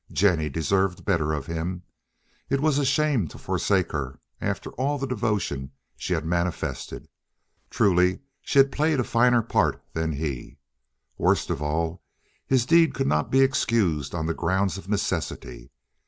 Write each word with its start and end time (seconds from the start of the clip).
Jennie 0.11 0.49
deserved 0.49 1.05
better 1.05 1.31
of 1.31 1.45
him. 1.45 1.83
It 2.49 2.59
was 2.59 2.79
a 2.79 2.85
shame 2.85 3.27
to 3.27 3.37
forsake 3.37 3.91
her 3.91 4.19
after 4.41 4.71
all 4.71 4.97
the 4.97 5.05
devotion 5.05 5.73
she 5.95 6.13
had 6.15 6.25
manifested. 6.25 7.07
Truly 7.69 8.21
she 8.41 8.57
had 8.57 8.71
played 8.71 8.99
a 8.99 9.03
finer 9.03 9.43
part 9.43 9.79
than 9.93 10.13
he. 10.13 10.57
Worst 11.19 11.51
of 11.51 11.61
all, 11.61 12.01
his 12.47 12.65
deed 12.65 12.95
could 12.95 13.05
not 13.05 13.29
be 13.29 13.41
excused 13.41 14.15
on 14.15 14.25
the 14.25 14.33
grounds 14.33 14.75
of 14.75 14.89
necessity. 14.89 15.69